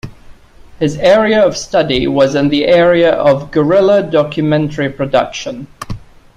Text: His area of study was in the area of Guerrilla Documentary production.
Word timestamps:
His 0.79 0.97
area 0.97 1.45
of 1.45 1.55
study 1.55 2.07
was 2.07 2.33
in 2.33 2.49
the 2.49 2.65
area 2.65 3.11
of 3.11 3.51
Guerrilla 3.51 4.01
Documentary 4.01 4.89
production. 4.89 5.67